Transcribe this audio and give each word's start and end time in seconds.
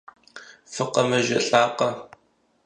ФыкъэмэжэлӀакъэ? 0.73 1.89